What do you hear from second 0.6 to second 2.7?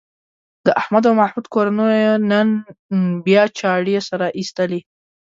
د احمد او محمود کورنیو نن